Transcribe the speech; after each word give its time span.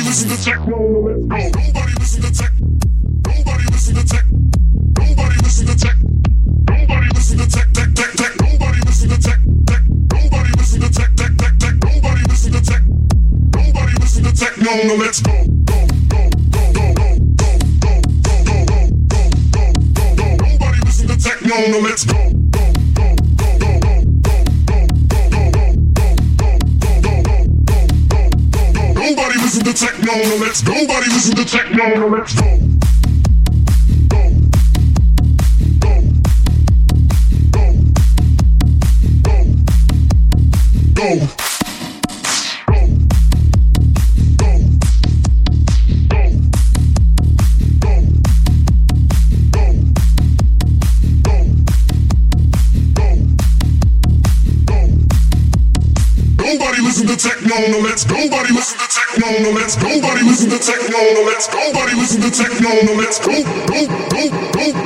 listen 0.00 0.28
to 0.28 0.44
tech. 0.44 0.60
Nobody 1.58 1.92
listen 2.00 2.22
to 2.22 2.32
tech. 2.32 2.52
Nobody 3.26 3.64
listen 3.70 3.94
to 3.94 4.04
tech. 4.04 4.25
phone, 14.76 14.88
now 14.88 14.94
let's 14.96 15.20
go. 15.20 15.32
Nobody 20.42 20.80
listen 20.84 21.08
to 21.08 21.16
Techno, 21.16 21.56
No, 21.68 21.78
let's 21.80 22.04
go. 22.04 22.14
Nobody 28.94 29.38
listen 29.38 29.64
to 29.64 29.72
techno, 29.72 30.12
No, 30.12 30.36
let's. 30.40 30.62
Nobody 30.64 31.06
listen 31.06 31.36
to 31.36 31.44
techno, 31.44 31.94
No, 31.94 32.06
let's 32.08 32.34
go. 32.34 32.65
techno, 57.56 57.78
no 57.78 57.84
let's 57.84 58.04
go, 58.04 58.28
buddy, 58.28 58.52
listen 58.52 58.78
to 58.78 58.88
techno, 58.88 59.42
no 59.42 59.50
let's 59.50 59.76
go, 59.76 60.00
buddy, 60.00 60.22
listen 60.22 60.50
to 60.50 60.58
techno, 60.58 60.98
no 61.14 61.22
let's 61.22 61.48
go, 61.48 61.72
buddy, 61.72 61.94
listen 61.94 62.20
to 62.20 62.30
techno, 62.30 62.82
no 62.82 62.92
let's 62.94 63.18
go, 63.18 63.42
go, 63.66 63.86
go, 64.08 64.72
go. 64.72 64.85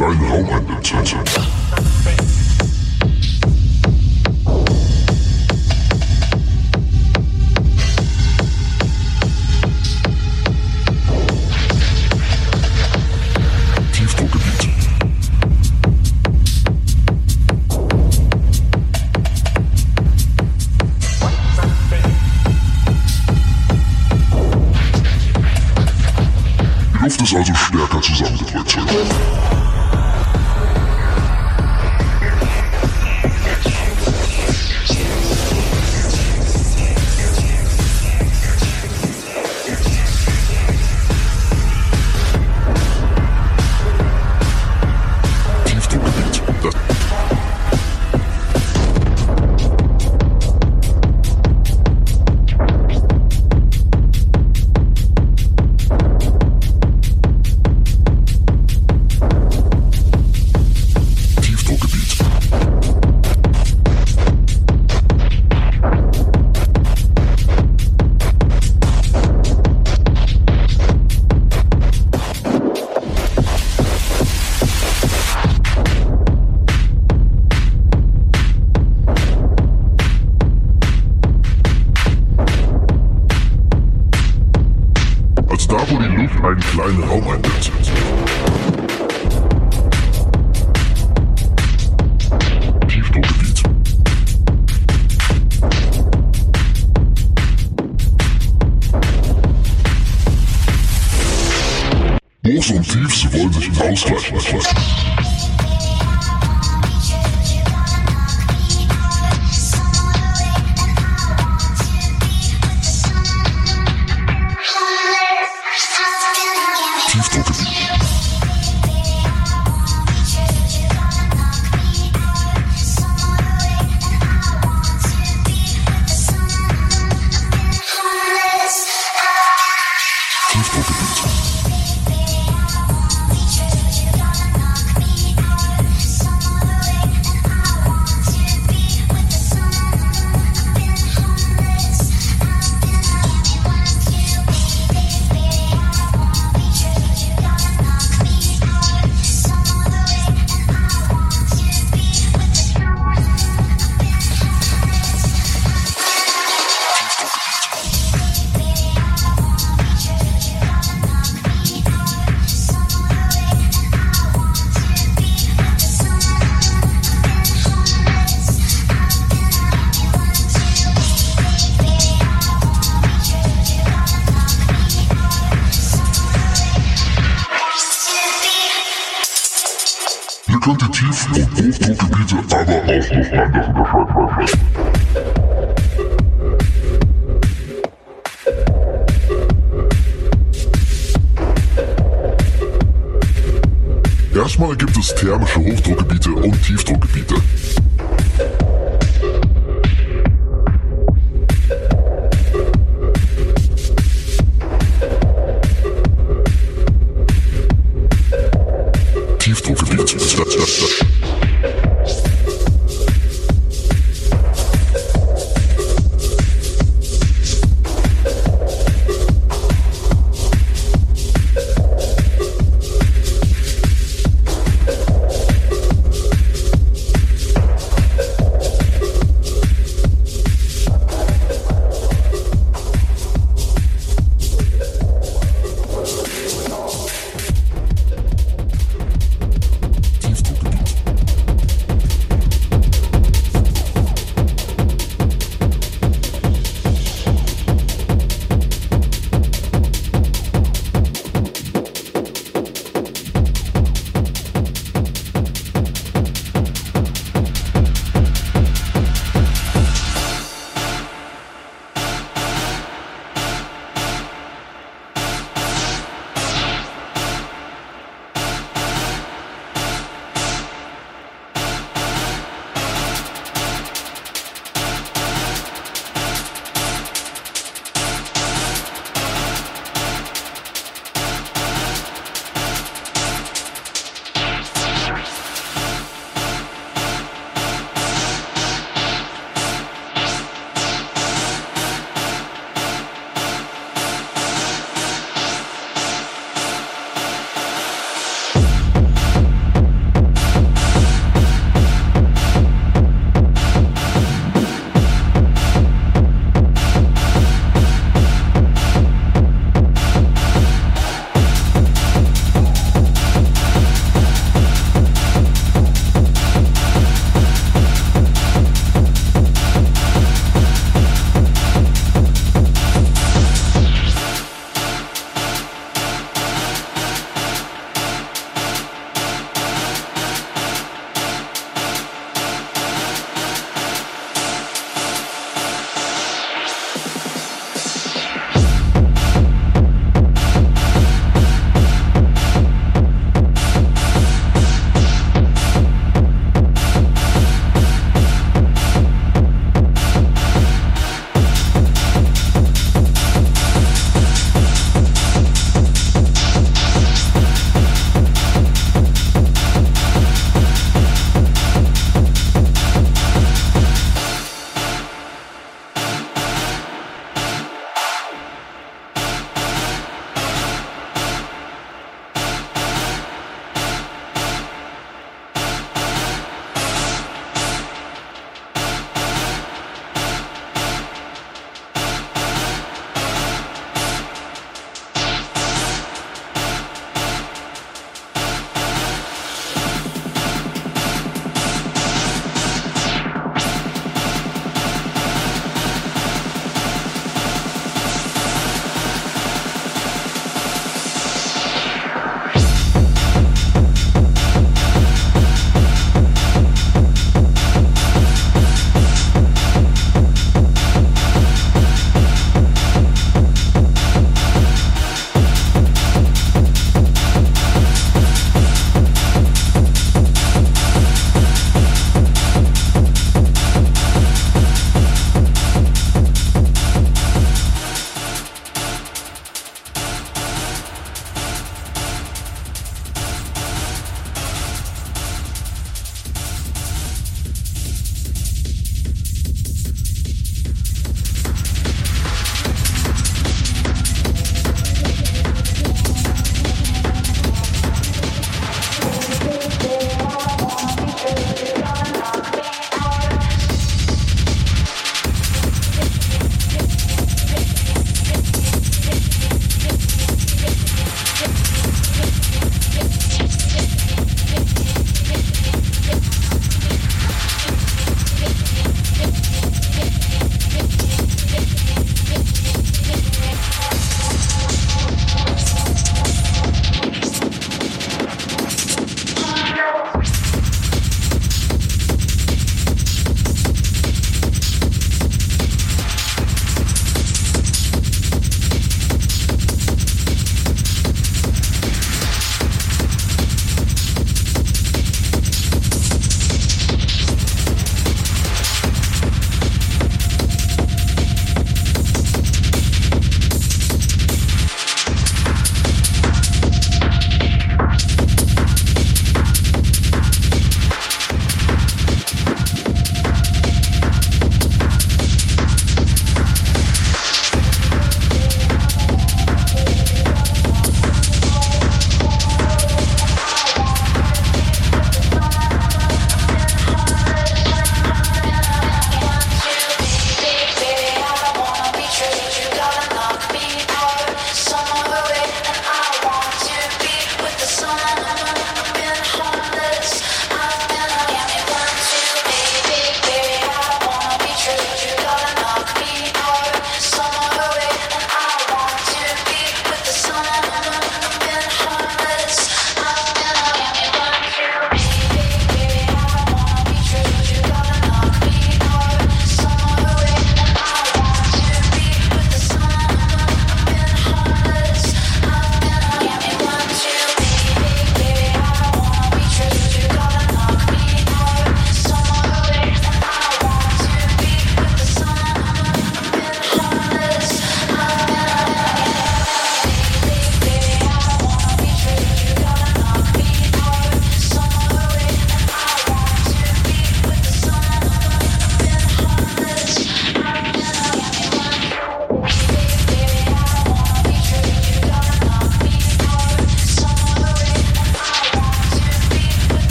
Kleinen 0.00 0.30
Raum 0.30 0.48
einnimmt. 0.48 0.69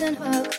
From 0.00 0.16
Captain 0.16 0.49